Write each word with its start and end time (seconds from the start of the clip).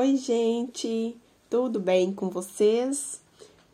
Oi, 0.00 0.14
gente, 0.14 1.16
tudo 1.50 1.80
bem 1.80 2.12
com 2.12 2.30
vocês? 2.30 3.20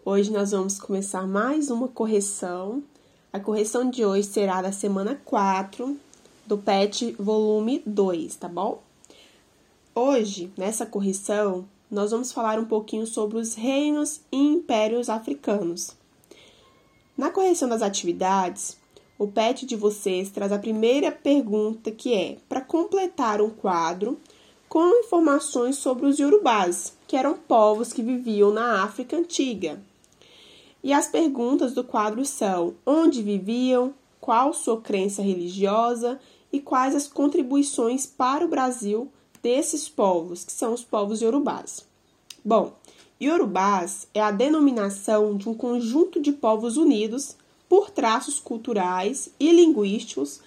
Hoje 0.03 0.33
nós 0.33 0.53
vamos 0.53 0.81
começar 0.81 1.27
mais 1.27 1.71
uma 1.71 1.87
correção. 1.87 2.83
A 3.31 3.39
correção 3.39 3.91
de 3.91 4.07
hoje 4.07 4.29
será 4.29 4.63
da 4.63 4.73
semana 4.73 5.21
4 5.27 5.99
do 6.47 6.57
PET 6.57 7.15
volume 7.19 7.83
2, 7.85 8.37
tá 8.37 8.49
bom? 8.49 8.83
Hoje, 9.95 10.51
nessa 10.57 10.87
correção, 10.87 11.67
nós 11.91 12.11
vamos 12.11 12.33
falar 12.33 12.59
um 12.59 12.65
pouquinho 12.65 13.07
sobre 13.07 13.37
os 13.37 13.55
reinos 13.55 14.23
e 14.33 14.39
impérios 14.39 15.11
africanos. 15.11 15.95
Na 17.19 17.29
correção 17.29 17.69
das 17.69 17.83
atividades, 17.83 18.79
o 19.19 19.29
PET 19.29 19.67
de 19.67 19.77
vocês 19.77 20.31
traz 20.31 20.53
a 20.53 20.59
primeira 20.59 21.13
pergunta 21.13 21.91
que 21.91 22.15
é 22.15 22.39
para 22.49 22.63
completar 22.63 23.43
um 23.43 23.51
quadro 23.51 24.19
com 24.75 24.89
informações 25.05 25.77
sobre 25.77 26.05
os 26.05 26.19
Yorubás, 26.19 26.95
que 27.07 27.17
eram 27.17 27.35
povos 27.35 27.93
que 27.93 28.03
viviam 28.03 28.51
na 28.51 28.83
África 28.83 29.17
Antiga. 29.17 29.81
E 30.83 30.93
as 30.93 31.07
perguntas 31.07 31.73
do 31.73 31.85
quadro 31.85 32.25
são: 32.25 32.75
onde 32.85 33.23
viviam, 33.23 33.95
qual 34.21 34.53
sua 34.53 34.81
crença 34.81 35.23
religiosa 35.23 36.19
e 36.53 36.59
quais 36.59 36.93
as 36.97 37.07
contribuições 37.07 38.05
para 38.05 38.45
o 38.45 38.49
Brasil 38.49 39.07
desses 39.41 39.89
povos, 39.89 40.43
que 40.45 40.51
são 40.51 40.75
os 40.75 40.83
povos 40.83 41.21
Yorubás. 41.23 41.87
Bom, 42.45 42.73
Yorubás 43.23 44.09
é 44.13 44.21
a 44.21 44.33
denominação 44.33 45.37
de 45.37 45.49
um 45.49 45.55
conjunto 45.55 46.19
de 46.21 46.33
povos 46.33 46.77
unidos 46.77 47.37
por 47.69 47.91
traços 47.91 48.41
culturais 48.41 49.31
e 49.39 49.53
linguísticos, 49.53 50.41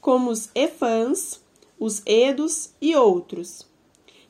como 0.00 0.30
os 0.30 0.48
Efãs, 0.54 1.38
os 1.78 2.00
Edos 2.06 2.70
e 2.80 2.96
outros 2.96 3.73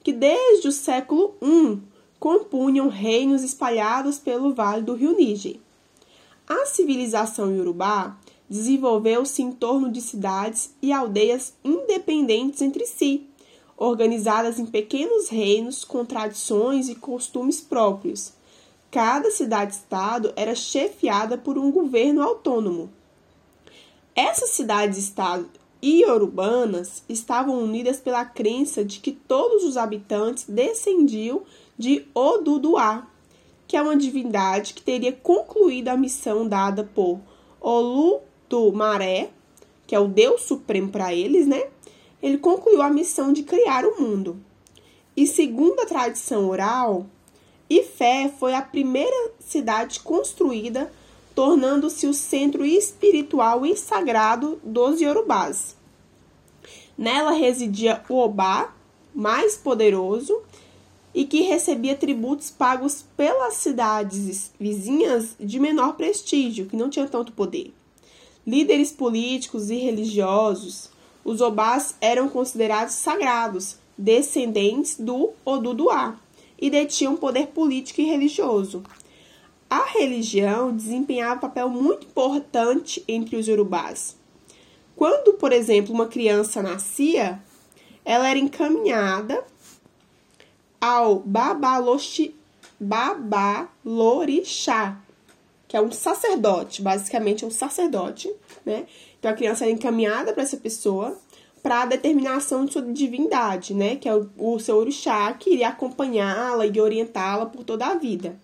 que 0.04 0.12
desde 0.12 0.68
o 0.68 0.72
século 0.72 1.34
I 1.42 1.80
compunham 2.20 2.88
reinos 2.88 3.42
espalhados 3.42 4.18
pelo 4.18 4.55
vale 4.55 4.83
do 4.83 4.94
rio 4.94 5.16
Níger. 5.16 5.56
A 6.46 6.66
civilização 6.66 7.50
iorubá 7.50 8.16
desenvolveu-se 8.48 9.42
em 9.42 9.50
torno 9.50 9.91
de 9.91 10.02
cidades 10.02 10.74
e 10.83 10.92
aldeias 10.92 11.55
independentes 11.64 12.61
entre 12.61 12.86
si, 12.86 13.27
organizadas 13.78 14.58
em 14.58 14.66
pequenos 14.66 15.30
reinos 15.30 15.84
com 15.84 16.05
tradições 16.05 16.91
e 16.91 16.94
costumes 16.94 17.62
próprios. 17.62 18.34
Cada 18.91 19.30
cidade-estado 19.30 20.33
era 20.36 20.55
chefiada 20.55 21.39
por 21.39 21.58
um 21.58 21.72
governo 21.72 22.22
autônomo. 22.22 22.92
Essas 24.14 24.50
cidades-estado 24.50 25.48
urbanas 26.06 27.02
estavam 27.08 27.62
unidas 27.62 27.98
pela 28.00 28.24
crença 28.24 28.84
de 28.84 29.00
que 29.00 29.12
todos 29.12 29.64
os 29.64 29.77
habitantes 29.77 30.44
descendiam 30.48 31.42
de 31.77 32.06
Oduduá, 32.14 33.06
que 33.66 33.77
é 33.77 33.82
uma 33.82 33.96
divindade 33.96 34.72
que 34.72 34.82
teria 34.82 35.12
concluído 35.12 35.88
a 35.88 35.96
missão 35.96 36.48
dada 36.48 36.84
por 36.94 37.20
Olu 37.60 38.20
do 38.48 38.72
Maré, 38.72 39.30
que 39.86 39.94
é 39.94 39.98
o 39.98 40.08
deus 40.08 40.42
supremo 40.42 40.88
para 40.88 41.12
eles, 41.12 41.46
né? 41.46 41.64
Ele 42.22 42.38
concluiu 42.38 42.80
a 42.80 42.88
missão 42.88 43.32
de 43.32 43.42
criar 43.42 43.84
o 43.84 44.00
mundo. 44.00 44.38
E 45.16 45.27
segundo 45.27 45.80
a 45.80 45.86
tradição 45.86 46.48
oral, 46.48 47.06
Ifé 47.68 48.32
foi 48.38 48.55
a 48.55 48.62
primeira 48.62 49.32
cidade 49.38 50.00
construída 50.00 50.90
tornando-se 51.34 52.06
o 52.06 52.14
centro 52.14 52.64
espiritual 52.64 53.66
e 53.66 53.77
sagrado 53.77 54.60
dos 54.62 55.00
Yorubás. 55.00 55.77
Nela 56.96 57.32
residia 57.32 58.02
o 58.08 58.18
Obá, 58.18 58.72
mais 59.14 59.56
poderoso, 59.56 60.42
e 61.14 61.24
que 61.24 61.42
recebia 61.42 61.94
tributos 61.96 62.50
pagos 62.50 63.05
pelas 63.16 63.55
cidades 63.55 64.52
vizinhas 64.58 65.36
de 65.38 65.60
menor 65.60 65.94
prestígio, 65.94 66.66
que 66.66 66.77
não 66.77 66.90
tinham 66.90 67.06
tanto 67.06 67.32
poder. 67.32 67.72
Líderes 68.46 68.90
políticos 68.92 69.70
e 69.70 69.77
religiosos, 69.77 70.90
os 71.24 71.40
Obás 71.40 71.94
eram 72.00 72.28
considerados 72.28 72.94
sagrados, 72.94 73.77
descendentes 73.96 74.96
do 74.98 75.30
Oduduá, 75.44 76.18
e 76.61 76.68
detinham 76.68 77.17
poder 77.17 77.48
político 77.48 78.00
e 78.00 78.05
religioso. 78.05 78.83
A 79.74 79.86
religião 79.86 80.73
desempenhava 80.73 81.35
um 81.35 81.40
papel 81.40 81.68
muito 81.68 82.07
importante 82.07 83.02
entre 83.08 83.35
os 83.35 83.48
urubás. 83.48 84.17
Quando, 84.95 85.35
por 85.35 85.52
exemplo, 85.52 85.92
uma 85.92 86.07
criança 86.07 86.62
nascia, 86.62 87.42
ela 88.05 88.29
era 88.29 88.39
encaminhada 88.39 89.42
ao 90.80 91.18
babalorixá, 91.18 92.07
que 95.67 95.77
é 95.77 95.80
um 95.80 95.91
sacerdote, 95.91 96.80
basicamente 96.80 97.42
é 97.42 97.48
um 97.48 97.51
sacerdote, 97.51 98.33
né? 98.64 98.86
Então 99.18 99.29
a 99.29 99.35
criança 99.35 99.64
era 99.64 99.73
encaminhada 99.73 100.33
para 100.33 100.45
essa 100.45 100.56
pessoa 100.56 101.18
para 101.64 101.83
a 101.83 101.86
determinação 101.86 102.64
de 102.64 102.74
sua 102.74 102.83
divindade, 102.83 103.74
né? 103.74 103.96
Que 103.96 104.08
é 104.08 104.14
o, 104.14 104.30
o 104.39 104.61
seu 104.61 104.77
orixá 104.77 105.33
que 105.33 105.51
iria 105.51 105.70
acompanhá-la 105.70 106.64
e 106.64 106.80
orientá-la 106.80 107.46
por 107.46 107.64
toda 107.64 107.86
a 107.86 107.96
vida. 107.96 108.39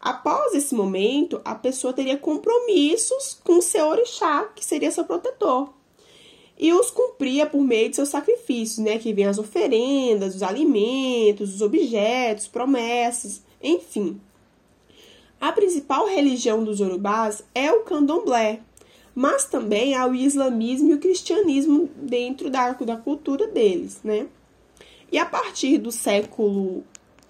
Após 0.00 0.54
esse 0.54 0.74
momento, 0.74 1.42
a 1.44 1.54
pessoa 1.54 1.92
teria 1.92 2.16
compromissos 2.16 3.38
com 3.44 3.60
seu 3.60 3.86
orixá, 3.88 4.44
que 4.56 4.64
seria 4.64 4.90
seu 4.90 5.04
protetor. 5.04 5.68
E 6.58 6.72
os 6.72 6.90
cumpria 6.90 7.46
por 7.46 7.60
meio 7.62 7.90
de 7.90 7.96
seus 7.96 8.08
sacrifícios, 8.08 8.78
né? 8.78 8.98
Que 8.98 9.12
vem 9.12 9.26
as 9.26 9.38
oferendas, 9.38 10.34
os 10.36 10.42
alimentos, 10.42 11.54
os 11.54 11.60
objetos, 11.60 12.46
promessas, 12.46 13.42
enfim. 13.62 14.18
A 15.40 15.52
principal 15.52 16.06
religião 16.06 16.62
dos 16.64 16.80
Yorubás 16.80 17.42
é 17.54 17.72
o 17.72 17.80
candomblé, 17.80 18.60
mas 19.14 19.44
também 19.46 19.94
há 19.94 20.06
o 20.06 20.14
islamismo 20.14 20.90
e 20.90 20.94
o 20.94 20.98
cristianismo 20.98 21.90
dentro 21.96 22.50
da, 22.50 22.72
da 22.72 22.96
cultura 22.96 23.46
deles, 23.46 24.00
né? 24.02 24.26
E 25.12 25.18
a 25.18 25.26
partir 25.26 25.78
do 25.78 25.90
século 25.90 26.84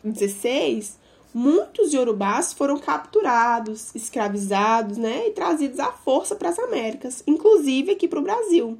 XVI, 0.04 0.99
muitos 1.32 1.92
iorubás 1.92 2.52
foram 2.52 2.78
capturados, 2.78 3.94
escravizados, 3.94 4.96
né, 4.96 5.28
e 5.28 5.30
trazidos 5.30 5.78
à 5.78 5.92
força 5.92 6.34
para 6.34 6.48
as 6.48 6.58
Américas, 6.58 7.22
inclusive 7.26 7.92
aqui 7.92 8.08
para 8.08 8.18
o 8.18 8.22
Brasil. 8.22 8.78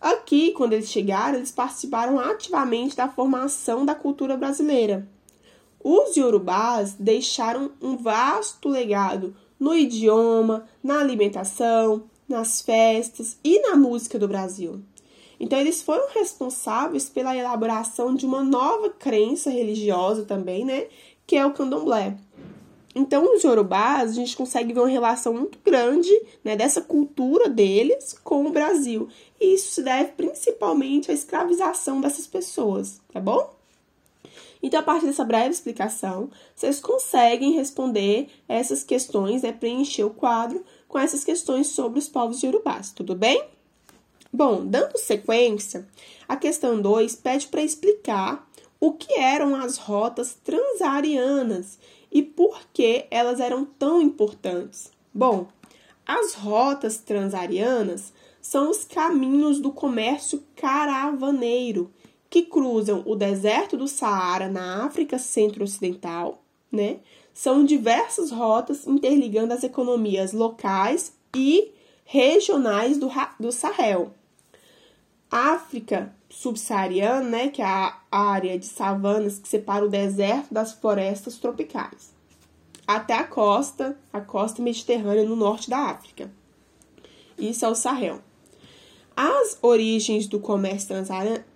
Aqui, 0.00 0.52
quando 0.52 0.74
eles 0.74 0.90
chegaram, 0.90 1.38
eles 1.38 1.50
participaram 1.50 2.18
ativamente 2.18 2.94
da 2.94 3.08
formação 3.08 3.86
da 3.86 3.94
cultura 3.94 4.36
brasileira. 4.36 5.08
Os 5.82 6.16
iorubás 6.16 6.94
deixaram 6.98 7.70
um 7.80 7.96
vasto 7.96 8.68
legado 8.68 9.34
no 9.58 9.74
idioma, 9.74 10.66
na 10.82 11.00
alimentação, 11.00 12.04
nas 12.28 12.60
festas 12.60 13.38
e 13.42 13.60
na 13.60 13.76
música 13.76 14.18
do 14.18 14.28
Brasil. 14.28 14.80
Então, 15.38 15.58
eles 15.58 15.82
foram 15.82 16.08
responsáveis 16.12 17.08
pela 17.08 17.36
elaboração 17.36 18.14
de 18.14 18.24
uma 18.24 18.42
nova 18.42 18.88
crença 18.90 19.50
religiosa 19.50 20.24
também, 20.24 20.64
né? 20.64 20.86
Que 21.26 21.36
é 21.36 21.44
o 21.44 21.52
candomblé. 21.52 22.16
Então, 22.94 23.34
os 23.34 23.42
yorubás, 23.42 24.12
a 24.12 24.14
gente 24.14 24.36
consegue 24.36 24.72
ver 24.72 24.80
uma 24.80 24.88
relação 24.88 25.34
muito 25.34 25.58
grande 25.64 26.10
né, 26.44 26.54
dessa 26.54 26.80
cultura 26.80 27.48
deles 27.48 28.16
com 28.22 28.46
o 28.46 28.52
Brasil. 28.52 29.08
E 29.40 29.54
isso 29.54 29.72
se 29.72 29.82
deve 29.82 30.12
principalmente 30.12 31.10
à 31.10 31.14
escravização 31.14 32.00
dessas 32.00 32.26
pessoas, 32.26 33.00
tá 33.12 33.18
bom? 33.18 33.52
Então, 34.62 34.80
a 34.80 34.82
partir 34.82 35.06
dessa 35.06 35.24
breve 35.24 35.50
explicação, 35.50 36.30
vocês 36.54 36.80
conseguem 36.80 37.52
responder 37.52 38.28
essas 38.48 38.84
questões, 38.84 39.42
né, 39.42 39.52
preencher 39.52 40.04
o 40.04 40.10
quadro 40.10 40.64
com 40.88 40.98
essas 40.98 41.24
questões 41.24 41.66
sobre 41.66 41.98
os 41.98 42.08
povos 42.08 42.42
yorubás, 42.42 42.92
tudo 42.92 43.14
bem? 43.14 43.44
Bom, 44.32 44.64
dando 44.64 44.96
sequência, 44.98 45.86
a 46.26 46.36
questão 46.36 46.80
2 46.80 47.14
pede 47.16 47.48
para 47.48 47.62
explicar 47.62 48.48
o 48.84 48.92
que 48.92 49.14
eram 49.14 49.56
as 49.56 49.78
rotas 49.78 50.34
transarianas 50.44 51.78
e 52.12 52.22
por 52.22 52.60
que 52.70 53.06
elas 53.10 53.40
eram 53.40 53.64
tão 53.64 54.02
importantes. 54.02 54.92
Bom, 55.12 55.46
as 56.06 56.34
rotas 56.34 56.98
transarianas 56.98 58.12
são 58.42 58.68
os 58.68 58.84
caminhos 58.84 59.58
do 59.58 59.72
comércio 59.72 60.44
caravaneiro 60.54 61.90
que 62.28 62.42
cruzam 62.42 63.02
o 63.06 63.16
deserto 63.16 63.74
do 63.74 63.88
Saara 63.88 64.50
na 64.50 64.84
África 64.84 65.18
Centro-Ocidental, 65.18 66.42
né? 66.70 66.98
São 67.32 67.64
diversas 67.64 68.30
rotas 68.30 68.86
interligando 68.86 69.54
as 69.54 69.64
economias 69.64 70.34
locais 70.34 71.14
e 71.34 71.72
regionais 72.04 72.98
do, 72.98 73.10
do 73.40 73.50
Sahel. 73.50 74.12
África 75.30 76.14
subsaariana, 76.30 77.28
né, 77.28 77.48
que 77.48 77.62
é 77.62 77.64
a 77.64 77.98
área 78.10 78.58
de 78.58 78.66
savanas 78.66 79.38
que 79.38 79.48
separa 79.48 79.84
o 79.84 79.88
deserto 79.88 80.52
das 80.52 80.72
florestas 80.72 81.36
tropicais, 81.36 82.12
até 82.86 83.14
a 83.14 83.24
costa, 83.24 83.98
a 84.12 84.20
costa 84.20 84.60
mediterrânea 84.60 85.24
no 85.24 85.36
norte 85.36 85.70
da 85.70 85.78
África. 85.78 86.30
Isso 87.38 87.64
é 87.64 87.68
o 87.68 87.74
Sahel. 87.74 88.20
As 89.16 89.58
origens 89.62 90.26
do 90.26 90.40
comércio 90.40 90.94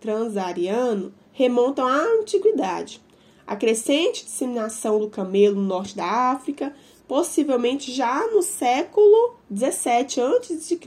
transariano 0.00 1.12
remontam 1.32 1.86
à 1.86 2.02
antiguidade. 2.20 3.00
a 3.48 3.56
crescente 3.56 4.26
disseminação 4.26 4.98
do 5.00 5.08
camelo 5.08 5.56
no 5.56 5.62
norte 5.62 5.96
da 5.96 6.04
África, 6.04 6.74
possivelmente 7.08 7.90
já 7.90 8.26
no 8.26 8.42
século 8.42 9.36
17 9.48 10.20
a.C. 10.20 10.78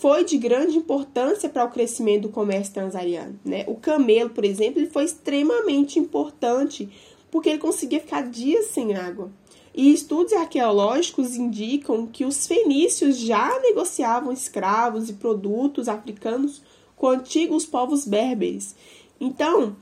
Foi 0.00 0.24
de 0.24 0.38
grande 0.38 0.78
importância 0.78 1.46
para 1.46 1.66
o 1.66 1.70
crescimento 1.70 2.22
do 2.22 2.28
comércio 2.30 2.72
transariano. 2.72 3.38
Né? 3.44 3.64
O 3.66 3.74
camelo, 3.74 4.30
por 4.30 4.46
exemplo, 4.46 4.80
ele 4.80 4.88
foi 4.88 5.04
extremamente 5.04 5.98
importante 5.98 6.88
porque 7.30 7.50
ele 7.50 7.58
conseguia 7.58 8.00
ficar 8.00 8.22
dias 8.22 8.68
sem 8.68 8.96
água. 8.96 9.30
E 9.74 9.92
estudos 9.92 10.32
arqueológicos 10.32 11.36
indicam 11.36 12.06
que 12.06 12.24
os 12.24 12.46
fenícios 12.46 13.18
já 13.18 13.60
negociavam 13.60 14.32
escravos 14.32 15.10
e 15.10 15.12
produtos 15.12 15.86
africanos 15.86 16.62
com 16.96 17.08
antigos 17.08 17.66
povos 17.66 18.06
berberes. 18.06 18.74
Então, 19.20 19.76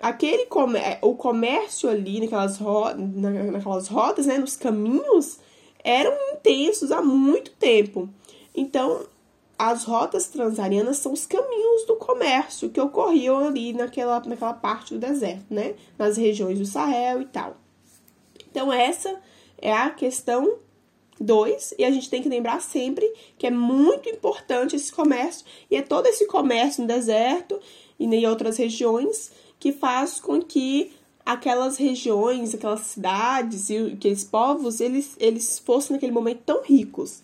aquele 0.00 0.46
o 1.02 1.14
comércio 1.16 1.90
ali 1.90 2.20
naquelas, 2.20 2.56
ro 2.58 2.94
naquelas 2.94 3.88
rotas, 3.88 4.26
né, 4.26 4.38
nos 4.38 4.56
caminhos, 4.56 5.40
eram 5.82 6.16
intensos 6.34 6.92
há 6.92 7.02
muito 7.02 7.50
tempo. 7.50 8.08
Então, 8.54 9.00
as 9.58 9.84
rotas 9.84 10.28
transarianas 10.28 10.98
são 10.98 11.12
os 11.12 11.24
caminhos 11.24 11.86
do 11.86 11.96
comércio 11.96 12.68
que 12.68 12.80
ocorriam 12.80 13.38
ali 13.38 13.72
naquela, 13.72 14.20
naquela 14.20 14.52
parte 14.52 14.94
do 14.94 15.00
deserto, 15.00 15.46
né? 15.50 15.74
Nas 15.98 16.16
regiões 16.16 16.58
do 16.58 16.66
Sahel 16.66 17.22
e 17.22 17.26
tal. 17.26 17.56
Então, 18.50 18.72
essa 18.72 19.20
é 19.58 19.72
a 19.72 19.90
questão 19.90 20.58
2, 21.20 21.74
e 21.78 21.84
a 21.84 21.90
gente 21.90 22.10
tem 22.10 22.22
que 22.22 22.28
lembrar 22.28 22.60
sempre 22.60 23.10
que 23.38 23.46
é 23.46 23.50
muito 23.50 24.08
importante 24.08 24.76
esse 24.76 24.92
comércio, 24.92 25.46
e 25.70 25.76
é 25.76 25.82
todo 25.82 26.06
esse 26.06 26.26
comércio 26.26 26.82
no 26.82 26.88
deserto 26.88 27.58
e 27.98 28.04
em 28.04 28.26
outras 28.26 28.58
regiões 28.58 29.32
que 29.58 29.72
faz 29.72 30.20
com 30.20 30.40
que 30.42 30.92
aquelas 31.24 31.76
regiões, 31.76 32.54
aquelas 32.54 32.80
cidades 32.80 33.70
e 33.70 33.94
aqueles 33.94 34.22
povos, 34.22 34.80
eles, 34.80 35.16
eles 35.18 35.58
fossem 35.58 35.94
naquele 35.94 36.12
momento 36.12 36.42
tão 36.44 36.62
ricos. 36.62 37.22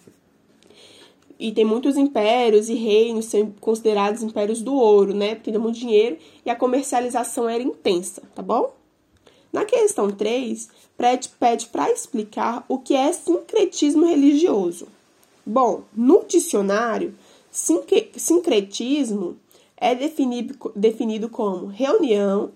E 1.42 1.50
tem 1.50 1.64
muitos 1.64 1.96
impérios 1.96 2.68
e 2.68 2.74
reinos 2.74 3.24
sendo 3.24 3.52
considerados 3.60 4.22
impérios 4.22 4.62
do 4.62 4.76
ouro, 4.76 5.12
né? 5.12 5.34
Porque 5.34 5.50
tinha 5.50 5.58
muito 5.58 5.76
dinheiro 5.76 6.16
e 6.46 6.50
a 6.50 6.54
comercialização 6.54 7.48
era 7.48 7.60
intensa, 7.60 8.22
tá 8.32 8.40
bom? 8.40 8.72
Na 9.52 9.64
questão 9.64 10.08
3, 10.08 10.68
pede, 10.96 11.28
pede 11.30 11.66
para 11.66 11.90
explicar 11.90 12.64
o 12.68 12.78
que 12.78 12.94
é 12.94 13.12
sincretismo 13.12 14.06
religioso. 14.06 14.86
Bom, 15.44 15.82
no 15.92 16.24
dicionário, 16.24 17.12
sincretismo 17.50 19.36
é 19.76 19.96
definido, 19.96 20.72
definido 20.76 21.28
como 21.28 21.66
reunião, 21.66 22.52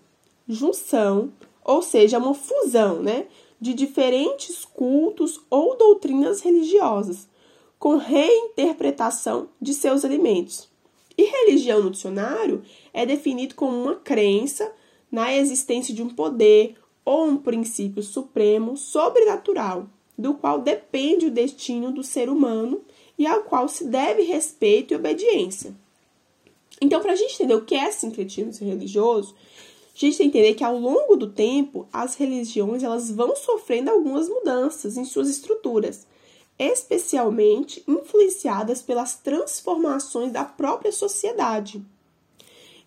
junção, 0.48 1.32
ou 1.64 1.82
seja, 1.82 2.18
uma 2.18 2.34
fusão 2.34 3.02
né, 3.02 3.26
de 3.60 3.74
diferentes 3.74 4.64
cultos 4.64 5.40
ou 5.50 5.76
doutrinas 5.76 6.40
religiosas, 6.40 7.26
com 7.78 7.96
reinterpretação 7.96 9.49
de 9.61 9.75
seus 9.75 10.05
elementos. 10.05 10.69
E 11.17 11.25
religião 11.25 11.82
no 11.82 11.90
dicionário 11.90 12.62
é 12.93 13.06
definido 13.06 13.55
como 13.55 13.76
uma 13.76 13.96
crença 13.96 14.70
na 15.11 15.34
existência 15.34 15.94
de 15.94 16.02
um 16.02 16.11
poder 16.11 16.76
ou 17.05 17.26
um 17.26 17.37
princípio 17.37 18.02
supremo 18.02 18.76
sobrenatural, 18.76 19.88
do 20.19 20.34
qual 20.34 20.61
depende 20.61 21.26
o 21.26 21.31
destino 21.31 21.93
do 21.93 22.02
ser 22.02 22.28
humano 22.28 22.82
e 23.19 23.26
ao 23.26 23.43
qual 23.43 23.69
se 23.69 23.84
deve 23.84 24.22
respeito 24.22 24.93
e 24.93 24.96
obediência. 24.96 25.75
Então, 26.81 27.00
para 27.00 27.12
a 27.12 27.17
gente 27.17 27.34
entender 27.34 27.55
o 27.55 27.64
que 27.64 27.75
é 27.75 27.90
sincretismo 27.90 28.52
religioso, 28.67 29.34
a 29.94 29.99
gente 29.99 30.19
tem 30.19 30.31
que 30.31 30.38
entender 30.38 30.55
que 30.55 30.64
ao 30.64 30.79
longo 30.79 31.17
do 31.17 31.31
tempo 31.31 31.88
as 31.90 32.17
religiões 32.17 32.82
elas 32.82 33.11
vão 33.11 33.34
sofrendo 33.34 33.90
algumas 33.90 34.29
mudanças 34.29 34.99
em 34.99 35.05
suas 35.06 35.31
estruturas, 35.31 36.06
especialmente 36.58 37.82
influenciadas 37.87 38.82
pelas 38.82 39.14
transformações 39.17 40.32
da 40.32 40.44
própria 40.44 40.93
sociedade. 40.93 41.85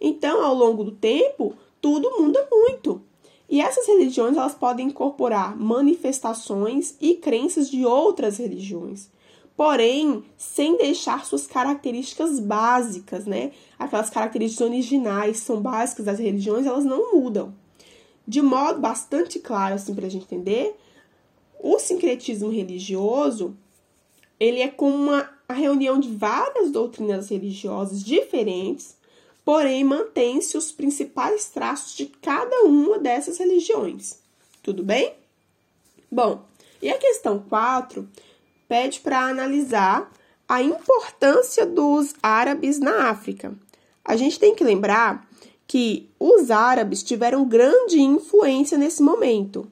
Então, 0.02 0.44
ao 0.44 0.56
longo 0.56 0.84
do 0.84 0.92
tempo, 0.92 1.54
tudo 1.82 2.20
muda 2.20 2.48
muito. 2.52 3.02
E 3.50 3.62
essas 3.62 3.88
religiões 3.88 4.38
elas 4.38 4.54
podem 4.54 4.88
incorporar 4.88 5.58
manifestações 5.58 6.96
e 7.02 7.16
crenças 7.16 7.70
de 7.70 7.84
outras 7.84 8.38
religiões, 8.38 9.10
porém 9.58 10.24
sem 10.38 10.78
deixar 10.78 11.26
suas 11.26 11.48
características 11.48 12.40
básicas, 12.40 13.26
né? 13.26 13.52
Aquelas 13.78 14.10
características 14.10 14.68
originais 14.68 15.40
são 15.40 15.60
básicas 15.60 16.06
das 16.06 16.20
religiões, 16.20 16.68
elas 16.68 16.86
não 16.86 17.14
mudam. 17.14 17.54
De 18.28 18.42
modo 18.42 18.80
bastante 18.80 19.40
claro 19.40 19.74
assim 19.74 19.96
para 19.96 20.06
a 20.06 20.10
gente 20.10 20.26
entender, 20.26 20.78
o 21.60 21.78
sincretismo 21.78 22.50
religioso 22.50 23.56
ele 24.40 24.62
é 24.62 24.70
como 24.70 24.96
uma 24.96 25.38
a 25.48 25.54
reunião 25.54 26.00
de 26.00 26.10
várias 26.10 26.72
doutrinas 26.72 27.30
religiosas 27.30 28.04
diferentes 28.04 28.96
porém 29.50 29.84
mantém-se 29.84 30.56
os 30.56 30.72
principais 30.72 31.46
traços 31.46 31.96
de 31.96 32.06
cada 32.06 32.66
uma 32.66 33.00
dessas 33.00 33.40
religiões. 33.40 34.20
Tudo 34.62 34.84
bem? 34.84 35.14
Bom, 36.12 36.46
e 36.80 36.88
a 36.88 37.00
questão 37.00 37.40
4 37.50 38.08
pede 38.68 39.00
para 39.00 39.22
analisar 39.22 40.12
a 40.48 40.62
importância 40.62 41.66
dos 41.66 42.14
árabes 42.22 42.80
na 42.80 43.10
África. 43.10 43.52
A 44.06 44.16
gente 44.16 44.40
tem 44.40 44.54
que 44.54 44.64
lembrar 44.64 45.28
que 45.66 46.08
os 46.20 46.52
árabes 46.52 47.02
tiveram 47.02 47.44
grande 47.44 48.00
influência 48.00 48.78
nesse 48.78 49.02
momento. 49.02 49.68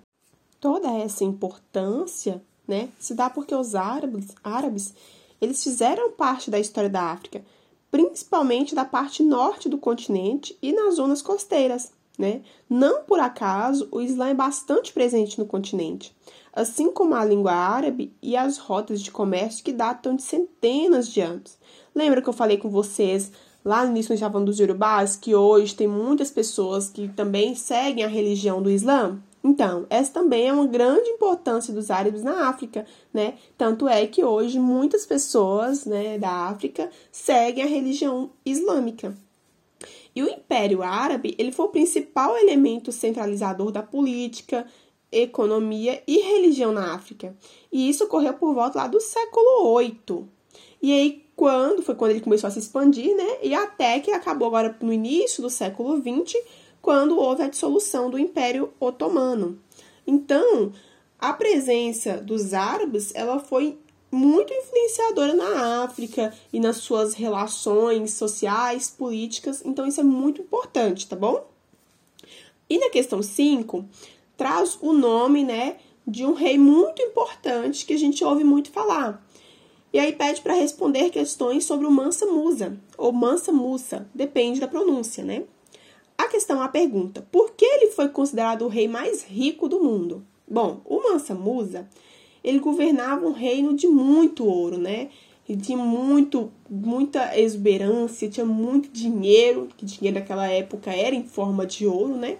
Toda 0.59 0.92
essa 0.92 1.24
importância, 1.24 2.42
né, 2.68 2.89
se 3.00 3.13
dá 3.13 3.30
porque 3.30 3.54
os 3.54 3.75
árabes, 3.75 4.27
árabes 4.44 4.94
eles 5.39 5.63
fizeram 5.63 6.12
parte 6.12 6.50
da 6.50 6.59
história 6.59 6.89
da 6.89 7.04
África 7.04 7.44
principalmente 7.89 8.75
da 8.75 8.86
parte 8.86 9.24
norte 9.24 9.69
do 9.69 9.77
continente 9.77 10.57
e 10.62 10.74
nas 10.74 10.95
zonas 10.95 11.21
costeiras. 11.21 11.92
Né? 12.18 12.42
Não 12.68 13.04
por 13.04 13.19
acaso, 13.19 13.88
o 13.92 14.01
Islã 14.01 14.30
é 14.30 14.33
bastante 14.33 14.92
presente 14.92 15.38
no 15.38 15.45
continente, 15.45 16.15
assim 16.51 16.92
como 16.92 17.13
a 17.13 17.24
língua 17.24 17.51
árabe 17.51 18.12
e 18.21 18.36
as 18.36 18.57
rotas 18.57 19.01
de 19.01 19.12
comércio 19.12 19.63
que 19.63 19.71
datam 19.71 20.15
de 20.15 20.24
centenas 20.24 21.07
de 21.10 21.21
anos. 21.21 21.57
Lembra 21.94 22.21
que 22.21 22.27
eu 22.27 22.33
falei 22.33 22.57
com 22.57 22.69
vocês 22.69 23.31
lá 23.63 23.83
no 23.86 23.92
início, 23.92 24.18
nós 24.19 24.45
dos 24.45 24.60
Yorubás, 24.60 25.15
que 25.15 25.36
hoje 25.36 25.75
tem 25.75 25.88
muitas 25.88 26.31
pessoas 26.31 26.89
que 26.89 27.07
também 27.10 27.53
seguem 27.53 28.03
a 28.03 28.07
religião 28.07 28.63
do 28.63 28.71
Islã? 28.71 29.19
Então, 29.48 29.88
essa 29.89 30.12
também 30.12 30.50
é 30.50 30.51
uma 30.51 30.68
grande 30.68 31.10
importância 31.10 31.74
dos 31.74 31.89
árabes 31.89 32.22
na 32.22 32.50
África, 32.50 32.86
né? 33.13 33.36
Tanto 33.58 33.88
é 33.88 34.06
que 34.06 34.22
hoje 34.22 34.60
muitas 34.60 35.06
pessoas, 35.06 35.86
né, 35.86 36.20
da 36.20 36.50
África 36.50 36.89
seguem 37.10 37.63
a 37.63 37.68
religião 37.68 38.30
islâmica. 38.46 39.16
E 40.13 40.22
o 40.22 40.30
Império 40.30 40.84
Árabe, 40.84 41.34
ele 41.38 41.54
foi 41.54 41.66
o 41.66 41.70
principal 41.70 42.38
elemento 42.38 42.92
centralizador 42.92 43.72
da 43.72 43.82
política, 43.82 44.68
economia 45.10 46.04
e 46.06 46.18
religião 46.18 46.74
na 46.74 46.94
África. 46.94 47.34
E 47.72 47.88
isso 47.89 48.04
ocorreu 48.04 48.34
por 48.34 48.54
volta 48.54 48.80
lá 48.80 48.88
do 48.88 49.00
século 49.00 49.80
VIII. 49.80 50.25
E 50.82 50.92
aí, 50.92 51.25
quando 51.38 51.82
foi 51.82 51.96
quando 51.96 52.12
ele 52.12 52.20
começou 52.20 52.50
a 52.50 52.51
se 52.51 52.60
expandir, 52.60 53.16
né? 53.16 53.38
E 53.42 53.56
até 53.56 54.01
que 54.01 54.12
acabou 54.12 54.50
agora 54.50 54.75
no 54.82 54.92
início 54.92 55.42
do 55.42 55.50
século 55.50 55.96
XX, 56.01 56.36
quando 56.88 57.20
houve 57.20 57.44
a 57.44 57.50
dissolução 57.50 58.10
do 58.10 58.17
Império 58.17 58.72
Otomano. 58.79 59.60
Então, 60.08 60.72
a 61.20 61.34
presença 61.34 62.13
dos 62.13 62.53
árabes 62.53 63.13
ela 63.13 63.39
foi 63.39 63.77
muito 64.10 64.53
influenciadora 64.53 65.34
na 65.34 65.84
África 65.84 66.34
e 66.53 66.62
nas 66.62 66.77
suas 66.77 67.13
relações 67.13 68.13
sociais, 68.13 68.89
políticas, 68.89 69.62
então 69.65 69.86
isso 69.86 70.00
é 70.00 70.03
muito 70.03 70.41
importante, 70.41 71.10
tá 71.10 71.17
bom? 71.17 71.46
E 72.70 72.77
na 72.77 72.89
questão 72.89 73.22
5, 73.22 73.84
traz 74.38 74.77
o 74.82 74.94
nome, 74.94 75.44
né, 75.44 75.75
de 76.08 76.25
um 76.25 76.32
rei 76.32 76.58
muito 76.58 77.01
importante 77.01 77.86
que 77.86 77.96
a 77.96 78.00
gente 78.00 78.24
ouve 78.24 78.46
muito 78.46 78.72
falar. 78.72 79.27
E 79.91 80.00
aí 80.00 80.13
pede 80.13 80.39
para 80.39 80.53
responder 80.53 81.10
questões 81.10 81.65
sobre 81.65 81.86
o 81.86 81.91
Mansa 81.91 82.25
Musa, 82.27 82.79
ou 82.98 83.12
Mansa 83.12 83.51
Musa, 83.51 84.10
depende 84.15 84.62
da 84.62 84.70
pronúncia, 84.70 85.22
né? 85.22 85.44
A 86.17 86.27
questão, 86.27 86.62
a 86.62 86.67
pergunta, 86.67 87.25
por 87.31 87.51
que 87.51 87.63
ele 87.63 87.91
foi 87.91 88.09
considerado 88.09 88.63
o 88.63 88.67
rei 88.67 88.88
mais 88.88 89.24
rico 89.24 89.69
do 89.69 89.79
mundo? 89.79 90.25
Bom, 90.47 90.81
o 90.83 91.03
Mansa 91.03 91.36
Musa, 91.36 91.88
ele 92.43 92.59
governava 92.59 93.25
um 93.25 93.33
reino 93.33 93.75
de 93.75 93.88
muito 93.88 94.45
ouro, 94.45 94.77
né? 94.77 95.09
Tinha 95.62 95.77
muito, 95.77 96.51
muita 96.69 97.39
exuberância, 97.39 98.29
tinha 98.29 98.45
muito 98.45 98.89
dinheiro, 98.89 99.69
que 99.77 99.86
dinheiro 99.86 100.19
naquela 100.19 100.47
época 100.47 100.91
era 100.91 101.15
em 101.15 101.24
forma 101.24 101.65
de 101.65 101.86
ouro, 101.86 102.15
né? 102.17 102.38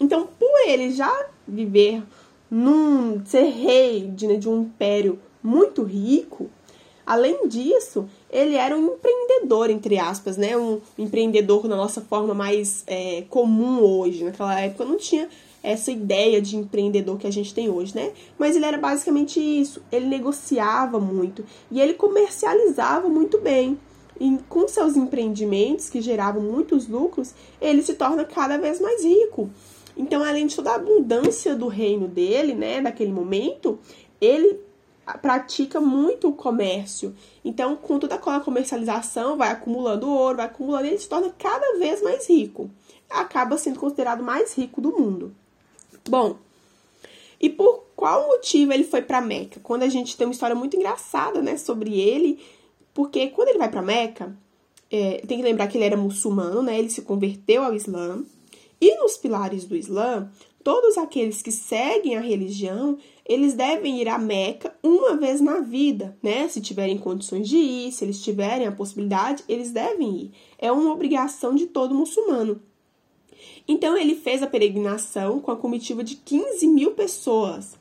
Então, 0.00 0.26
por 0.38 0.68
ele 0.68 0.90
já 0.90 1.26
viver 1.46 2.02
num 2.50 3.24
ser 3.24 3.44
rei 3.44 4.08
de, 4.08 4.26
né, 4.26 4.36
de 4.36 4.48
um 4.48 4.62
império 4.62 5.18
muito 5.42 5.82
rico, 5.82 6.50
Além 7.06 7.48
disso, 7.48 8.08
ele 8.30 8.54
era 8.54 8.76
um 8.76 8.94
empreendedor, 8.94 9.70
entre 9.70 9.98
aspas, 9.98 10.36
né? 10.36 10.56
Um 10.56 10.80
empreendedor 10.98 11.68
na 11.68 11.76
nossa 11.76 12.00
forma 12.00 12.32
mais 12.34 12.82
é, 12.86 13.24
comum 13.28 13.82
hoje. 13.82 14.24
Naquela 14.24 14.58
época 14.58 14.84
não 14.84 14.96
tinha 14.96 15.28
essa 15.62 15.90
ideia 15.90 16.40
de 16.42 16.56
empreendedor 16.56 17.18
que 17.18 17.26
a 17.26 17.32
gente 17.32 17.54
tem 17.54 17.70
hoje, 17.70 17.94
né? 17.94 18.12
Mas 18.38 18.56
ele 18.56 18.66
era 18.66 18.78
basicamente 18.78 19.40
isso. 19.40 19.82
Ele 19.90 20.06
negociava 20.06 20.98
muito 20.98 21.44
e 21.70 21.80
ele 21.80 21.94
comercializava 21.94 23.08
muito 23.08 23.38
bem. 23.38 23.78
E 24.20 24.38
com 24.48 24.68
seus 24.68 24.96
empreendimentos, 24.96 25.88
que 25.88 26.00
geravam 26.00 26.42
muitos 26.42 26.86
lucros, 26.86 27.34
ele 27.60 27.82
se 27.82 27.94
torna 27.94 28.24
cada 28.24 28.56
vez 28.58 28.80
mais 28.80 29.02
rico. 29.04 29.50
Então, 29.96 30.22
além 30.22 30.46
de 30.46 30.56
toda 30.56 30.70
a 30.70 30.76
abundância 30.76 31.54
do 31.54 31.68
reino 31.68 32.08
dele, 32.08 32.54
né, 32.54 32.80
daquele 32.80 33.12
momento, 33.12 33.78
ele 34.20 34.60
pratica 35.20 35.80
muito 35.80 36.28
o 36.28 36.32
comércio. 36.32 37.14
Então, 37.44 37.76
com 37.76 37.98
toda 37.98 38.14
aquela 38.14 38.40
comercialização, 38.40 39.36
vai 39.36 39.50
acumulando 39.50 40.08
ouro, 40.08 40.38
vai 40.38 40.46
acumulando, 40.46 40.86
ele 40.86 40.98
se 40.98 41.08
torna 41.08 41.32
cada 41.38 41.78
vez 41.78 42.02
mais 42.02 42.28
rico. 42.28 42.70
Acaba 43.10 43.58
sendo 43.58 43.78
considerado 43.78 44.22
mais 44.22 44.54
rico 44.54 44.80
do 44.80 44.92
mundo. 44.92 45.34
Bom, 46.08 46.36
e 47.40 47.50
por 47.50 47.84
qual 47.94 48.26
motivo 48.28 48.72
ele 48.72 48.84
foi 48.84 49.02
para 49.02 49.20
Meca? 49.20 49.60
Quando 49.62 49.82
a 49.82 49.88
gente 49.88 50.16
tem 50.16 50.26
uma 50.26 50.32
história 50.32 50.56
muito 50.56 50.76
engraçada, 50.76 51.42
né, 51.42 51.56
sobre 51.56 51.98
ele, 52.00 52.40
porque 52.92 53.28
quando 53.28 53.48
ele 53.48 53.58
vai 53.58 53.70
para 53.70 53.82
Meca, 53.82 54.34
é, 54.90 55.22
tem 55.26 55.38
que 55.38 55.44
lembrar 55.44 55.66
que 55.66 55.76
ele 55.76 55.84
era 55.84 55.96
muçulmano, 55.96 56.62
né? 56.62 56.78
Ele 56.78 56.88
se 56.88 57.02
converteu 57.02 57.64
ao 57.64 57.74
Islã. 57.74 58.22
E 58.84 58.96
nos 58.96 59.16
pilares 59.16 59.64
do 59.64 59.74
Islã, 59.74 60.30
todos 60.62 60.98
aqueles 60.98 61.40
que 61.40 61.50
seguem 61.50 62.18
a 62.18 62.20
religião, 62.20 62.98
eles 63.24 63.54
devem 63.54 63.98
ir 63.98 64.10
a 64.10 64.18
Meca 64.18 64.76
uma 64.82 65.16
vez 65.16 65.40
na 65.40 65.60
vida, 65.60 66.14
né? 66.22 66.46
Se 66.48 66.60
tiverem 66.60 66.98
condições 66.98 67.48
de 67.48 67.56
ir, 67.56 67.92
se 67.92 68.04
eles 68.04 68.22
tiverem 68.22 68.66
a 68.66 68.72
possibilidade, 68.72 69.42
eles 69.48 69.70
devem 69.70 70.24
ir. 70.24 70.32
É 70.58 70.70
uma 70.70 70.92
obrigação 70.92 71.54
de 71.54 71.64
todo 71.64 71.94
muçulmano. 71.94 72.60
Então 73.66 73.96
ele 73.96 74.14
fez 74.14 74.42
a 74.42 74.46
peregrinação 74.46 75.40
com 75.40 75.50
a 75.50 75.56
comitiva 75.56 76.04
de 76.04 76.16
15 76.16 76.66
mil 76.66 76.90
pessoas. 76.90 77.78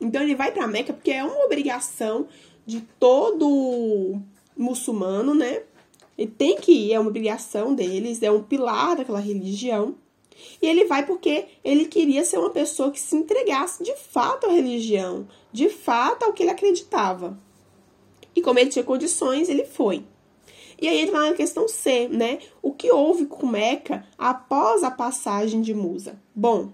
Então 0.00 0.22
ele 0.22 0.34
vai 0.34 0.52
para 0.52 0.66
Meca 0.66 0.94
porque 0.94 1.10
é 1.10 1.22
uma 1.22 1.44
obrigação 1.44 2.28
de 2.64 2.80
todo 2.98 4.22
muçulmano, 4.56 5.34
né? 5.34 5.64
Ele 6.16 6.30
tem 6.30 6.56
que 6.56 6.72
ir, 6.72 6.94
é 6.94 6.98
uma 6.98 7.10
obrigação 7.10 7.74
deles, 7.74 8.22
é 8.22 8.30
um 8.30 8.42
pilar 8.42 8.96
daquela 8.96 9.20
religião. 9.20 9.94
E 10.60 10.66
ele 10.66 10.84
vai 10.84 11.04
porque 11.04 11.46
ele 11.64 11.86
queria 11.86 12.24
ser 12.24 12.38
uma 12.38 12.50
pessoa 12.50 12.90
que 12.90 13.00
se 13.00 13.16
entregasse 13.16 13.82
de 13.82 13.94
fato 13.96 14.46
à 14.46 14.50
religião, 14.50 15.26
de 15.52 15.68
fato 15.68 16.24
ao 16.24 16.32
que 16.32 16.42
ele 16.42 16.50
acreditava. 16.50 17.38
E 18.34 18.42
como 18.42 18.58
ele 18.58 18.70
tinha 18.70 18.84
condições, 18.84 19.48
ele 19.48 19.64
foi. 19.64 20.04
E 20.80 20.88
aí 20.88 21.00
entra 21.00 21.20
na 21.20 21.32
questão 21.32 21.66
C, 21.66 22.06
né? 22.08 22.38
O 22.60 22.72
que 22.72 22.90
houve 22.90 23.26
com 23.26 23.46
Meca 23.46 24.06
após 24.18 24.84
a 24.84 24.90
passagem 24.90 25.62
de 25.62 25.72
Musa? 25.72 26.20
Bom, 26.34 26.70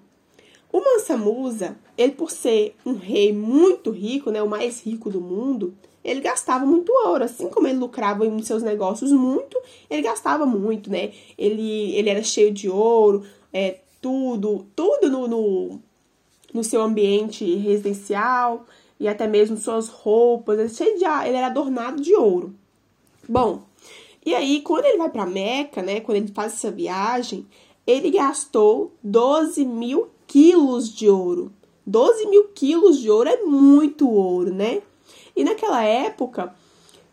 o 0.73 0.81
Mansa 0.81 1.17
Musa, 1.17 1.77
ele 1.97 2.13
por 2.13 2.31
ser 2.31 2.75
um 2.85 2.95
rei 2.95 3.33
muito 3.33 3.91
rico, 3.91 4.31
né, 4.31 4.43
o 4.43 4.49
mais 4.49 4.81
rico 4.81 5.11
do 5.11 5.21
mundo, 5.21 5.75
ele 6.03 6.21
gastava 6.21 6.65
muito 6.65 6.91
ouro, 7.07 7.25
assim 7.25 7.49
como 7.49 7.69
ele 7.69 7.79
lucrava 7.79 8.27
em 8.27 8.43
seus 8.43 8.63
negócios 8.63 9.13
muito, 9.13 9.57
ele 9.89 10.03
gastava 10.03 10.45
muito, 10.45 10.91
né? 10.91 11.13
Ele, 11.39 11.95
ele 11.95 12.11
era 12.11 12.23
cheio 12.23 12.51
de 12.51 12.69
ouro, 12.69 13.23
é, 13.53 13.79
tudo, 14.01 14.67
tudo 14.75 15.11
no, 15.11 15.29
no, 15.29 15.81
no 16.53 16.65
seu 16.65 16.83
ambiente 16.83 17.45
residencial 17.57 18.67
e 18.99 19.09
até 19.09 19.27
mesmo 19.27 19.57
suas 19.57 19.89
roupas, 19.89 20.59
ele, 20.59 20.69
cheio 20.69 20.99
de, 20.99 21.05
ele 21.05 21.37
era 21.37 21.47
adornado 21.47 22.01
de 22.01 22.15
ouro. 22.15 22.55
Bom, 23.29 23.63
e 24.25 24.35
aí 24.35 24.61
quando 24.63 24.87
ele 24.87 24.99
vai 24.99 25.11
para 25.11 25.27
Meca, 25.27 25.83
né, 25.83 26.01
quando 26.01 26.19
ele 26.19 26.33
faz 26.33 26.55
essa 26.55 26.71
viagem, 26.71 27.47
ele 27.87 28.11
gastou 28.11 28.93
12 29.03 29.65
mil 29.65 30.09
quilos 30.27 30.89
de 30.93 31.09
ouro. 31.09 31.53
12 31.85 32.27
mil 32.27 32.45
quilos 32.55 33.01
de 33.01 33.11
ouro 33.11 33.29
é 33.29 33.43
muito 33.43 34.09
ouro, 34.09 34.55
né? 34.55 34.83
E 35.35 35.43
naquela 35.43 35.83
época, 35.83 36.55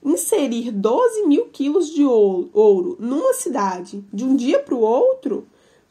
inserir 0.03 0.71
12 0.71 1.25
mil 1.25 1.45
quilos 1.47 1.89
de 1.89 2.05
ouro 2.05 2.95
numa 2.99 3.33
cidade 3.33 4.03
de 4.13 4.23
um 4.23 4.35
dia 4.35 4.59
para 4.59 4.75
o 4.75 4.81
outro 4.81 5.47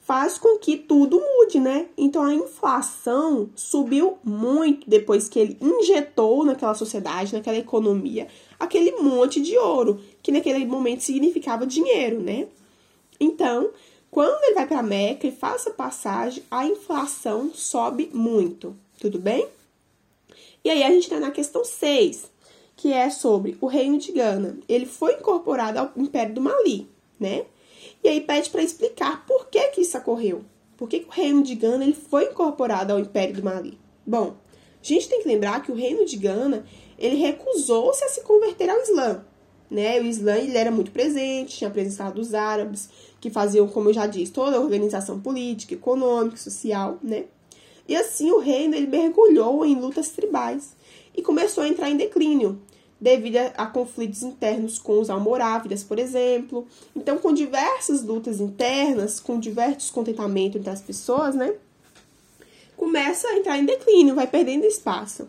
faz 0.09 0.39
com 0.39 0.57
que 0.57 0.79
tudo 0.79 1.21
mude, 1.21 1.61
né? 1.61 1.87
Então 1.95 2.23
a 2.23 2.33
inflação 2.33 3.51
subiu 3.55 4.17
muito 4.25 4.89
depois 4.89 5.29
que 5.29 5.39
ele 5.39 5.59
injetou 5.61 6.47
naquela 6.47 6.73
sociedade, 6.73 7.35
naquela 7.35 7.59
economia, 7.59 8.27
aquele 8.59 8.93
monte 8.93 9.39
de 9.39 9.59
ouro, 9.59 10.01
que 10.23 10.33
naquele 10.33 10.65
momento 10.65 11.03
significava 11.03 11.67
dinheiro, 11.67 12.23
né? 12.23 12.49
Então, 13.21 13.69
quando 14.11 14.43
ele 14.45 14.55
vai 14.55 14.67
para 14.67 14.83
Meca 14.83 15.27
e 15.27 15.31
faz 15.31 15.67
a 15.67 15.73
passagem, 15.73 16.43
a 16.51 16.65
inflação 16.67 17.51
sobe 17.53 18.09
muito, 18.11 18.75
tudo 18.99 19.19
bem? 19.19 19.47
E 20.65 20.71
aí 20.71 20.85
a 20.85 20.89
gente 20.89 21.03
está 21.03 21.21
na 21.21 21.31
questão 21.31 21.63
6, 21.63 22.31
que 22.75 22.95
é 22.95 23.11
sobre 23.11 23.59
o 23.61 23.67
reino 23.67 23.99
de 23.99 24.11
Gana. 24.13 24.59
Ele 24.67 24.87
foi 24.87 25.17
incorporado 25.17 25.79
ao 25.79 25.93
Império 25.99 26.35
do 26.35 26.41
Mali, 26.41 26.89
né? 27.21 27.45
E 28.03 28.09
aí 28.09 28.21
pede 28.21 28.51
para 28.51 28.63
explicar 28.63 29.27
por 29.27 29.47
que, 29.49 29.61
que 29.69 29.81
isso 29.81 29.99
ocorreu. 29.99 30.45
Por 30.77 30.89
que, 30.89 31.01
que 31.01 31.09
o 31.09 31.13
reino 31.13 31.43
de 31.43 31.55
Gana 31.55 31.85
ele 31.85 31.95
foi 31.95 32.27
incorporado 32.27 32.93
ao 32.93 32.99
Império 32.99 33.35
do 33.35 33.43
Mali? 33.43 33.79
Bom, 34.07 34.37
a 34.81 34.85
gente 34.85 35.09
tem 35.09 35.21
que 35.21 35.29
lembrar 35.29 35.63
que 35.63 35.73
o 35.73 35.75
reino 35.75 36.07
de 36.07 36.17
Gana 36.17 36.65
ele 36.99 37.17
recusou-se 37.17 38.05
a 38.05 38.09
se 38.09 38.23
converter 38.23 38.71
ao 38.71 38.81
Islã. 38.81 39.25
Né? 39.71 40.01
O 40.01 40.05
Islã 40.05 40.37
ele 40.37 40.57
era 40.57 40.71
muito 40.71 40.91
presente, 40.91 41.59
tinha 41.59 41.69
a 41.69 41.73
presença 41.73 42.09
dos 42.11 42.33
árabes, 42.33 42.89
que 43.21 43.29
faziam, 43.29 43.67
como 43.69 43.89
eu 43.89 43.93
já 43.93 44.07
disse, 44.07 44.33
toda 44.33 44.57
a 44.57 44.61
organização 44.61 45.21
política, 45.21 45.75
econômica, 45.75 46.37
social, 46.37 46.99
né? 47.03 47.25
E 47.87 47.97
assim 47.97 48.31
o 48.31 48.39
reino 48.39 48.75
ele 48.75 48.87
mergulhou 48.87 49.65
em 49.65 49.75
lutas 49.75 50.11
tribais 50.11 50.77
e 51.17 51.23
começou 51.23 51.65
a 51.65 51.69
entrar 51.69 51.91
em 51.91 51.97
declínio 51.97 52.61
devido 53.01 53.37
a, 53.37 53.63
a, 53.63 53.67
conflitos 53.67 54.23
internos 54.23 54.79
com 54.79 55.01
os 55.01 55.09
almorávidas, 55.09 55.83
por 55.83 55.99
exemplo. 55.99 56.67
Então, 56.95 57.19
com 57.19 57.33
diversas 57.33 58.03
lutas 58.03 58.41
internas, 58.41 59.21
com 59.21 59.39
diversos 59.39 59.85
descontentamento 59.85 60.59
entre 60.59 60.71
as 60.71 60.81
pessoas, 60.81 61.35
né? 61.35 61.55
Começa 62.77 63.29
a 63.29 63.37
entrar 63.37 63.59
em 63.59 63.65
declínio, 63.65 64.15
vai 64.15 64.27
perdendo 64.27 64.65
espaço. 64.65 65.29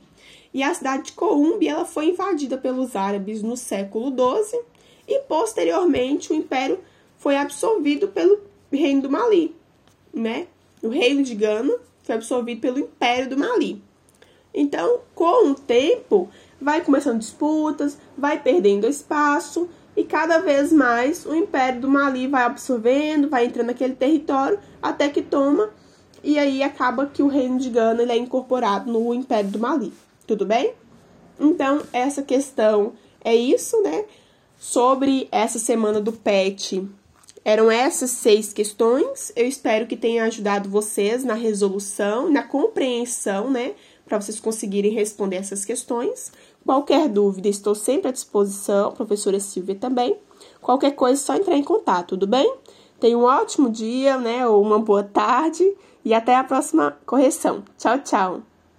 E 0.54 0.64
a 0.64 0.74
cidade 0.74 1.06
de 1.06 1.12
Colômbia 1.12 1.72
ela 1.72 1.86
foi 1.86 2.10
invadida 2.10 2.58
pelos 2.58 2.96
árabes 2.96 3.44
no 3.44 3.56
século 3.56 4.10
XII 4.10 4.60
e 5.08 5.20
posteriormente 5.20 6.32
o 6.32 6.36
império 6.36 6.80
foi 7.18 7.38
absorvido 7.38 8.08
pelo 8.08 8.40
reino 8.72 9.04
do 9.04 9.10
Mali, 9.10 9.56
né? 10.14 10.48
O 10.82 10.90
reino 10.90 11.22
de 11.24 11.36
Gana 11.36 11.74
foi 12.04 12.16
absorvido 12.16 12.62
pelo 12.62 12.80
império 12.80 13.30
do 13.30 13.38
Mali. 13.38 13.82
Então, 14.54 15.02
com 15.14 15.52
o 15.52 15.56
tempo, 15.56 16.30
vai 16.62 16.82
começando 16.82 17.20
disputas, 17.20 17.98
vai 18.18 18.42
perdendo 18.42 18.88
espaço 18.88 19.70
e 19.96 20.04
cada 20.04 20.39
vez 20.39 20.72
mais 20.72 21.25
o 21.25 21.36
Império 21.36 21.82
do 21.82 21.89
Mali 21.89 22.28
vai 22.28 22.44
absorvendo, 22.44 23.30
vai 23.30 23.46
entrando 23.46 23.68
naquele 23.68 23.96
território 23.96 24.60
até 24.82 25.10
que 25.10 25.22
toma 25.22 25.70
e 26.24 26.38
aí 26.38 26.62
acaba 26.62 27.06
que 27.06 27.24
o 27.24 27.28
reino 27.28 27.58
de 27.58 27.70
Gana 27.70 28.01
ele 28.01 28.12
é 28.12 28.18
incorporado 28.18 28.92
no 28.92 29.13
Império 29.13 29.50
do 29.50 29.60
Mali. 29.60 29.94
Tudo 30.28 30.46
bem? 30.46 30.74
Então, 31.39 31.82
essa 31.94 32.22
questão 32.22 32.94
é 33.24 33.36
isso, 33.36 33.82
né? 33.82 34.06
Sobre 34.58 35.28
essa 35.32 35.58
semana 35.58 36.01
do 36.01 36.12
PET. 36.12 36.86
Eram 37.46 37.72
essas 37.72 38.12
seis 38.12 38.51
questões. 38.51 39.32
Eu 39.36 39.48
espero 39.48 39.88
que 39.88 39.96
tenha 39.96 40.25
ajudado 40.25 40.70
vocês 40.70 41.24
na 41.24 41.34
resolução, 41.34 42.30
na 42.30 42.44
compreensão, 42.44 43.50
né? 43.50 43.72
Para 44.10 44.20
vocês 44.20 44.39
conseguirem 44.39 44.92
responder 44.92 45.36
essas 45.36 45.63
questões. 45.63 46.32
Qualquer 46.66 47.08
dúvida, 47.08 47.48
estou 47.48 47.75
sempre 47.75 48.10
à 48.10 48.12
disposição, 48.12 48.92
professora 48.92 49.39
Silvia 49.39 49.75
também. 49.75 50.18
Qualquer 50.60 50.92
coisa, 50.96 51.22
é 51.22 51.24
só 51.24 51.36
entrar 51.36 51.56
em 51.56 51.63
contato, 51.63 52.10
tudo 52.10 52.25
bem? 52.25 52.51
Tenha 53.00 53.18
um 53.18 53.24
ótimo 53.24 53.70
dia, 53.70 54.18
né? 54.18 54.48
Ou 54.48 54.62
uma 54.62 54.80
boa 54.80 55.04
tarde 55.04 55.63
e 56.04 56.12
até 56.12 56.36
a 56.36 56.44
próxima 56.44 56.98
correção. 57.06 57.63
Tchau, 57.78 58.00
tchau! 58.00 58.49